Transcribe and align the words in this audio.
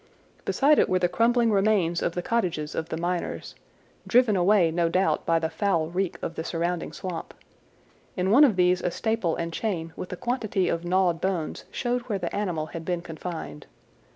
Beside 0.45 0.79
it 0.79 0.89
were 0.89 0.97
the 0.97 1.07
crumbling 1.07 1.51
remains 1.51 2.01
of 2.01 2.15
the 2.15 2.23
cottages 2.23 2.73
of 2.73 2.89
the 2.89 2.97
miners, 2.97 3.53
driven 4.07 4.35
away 4.35 4.71
no 4.71 4.89
doubt 4.89 5.27
by 5.27 5.37
the 5.37 5.47
foul 5.47 5.89
reek 5.91 6.17
of 6.23 6.33
the 6.33 6.43
surrounding 6.43 6.91
swamp. 6.91 7.35
In 8.17 8.31
one 8.31 8.43
of 8.43 8.55
these 8.55 8.81
a 8.81 8.89
staple 8.89 9.35
and 9.35 9.53
chain 9.53 9.93
with 9.95 10.11
a 10.11 10.17
quantity 10.17 10.69
of 10.69 10.83
gnawed 10.83 11.21
bones 11.21 11.65
showed 11.69 12.01
where 12.09 12.17
the 12.17 12.35
animal 12.35 12.65
had 12.65 12.83
been 12.83 13.01
confined. 13.03 13.67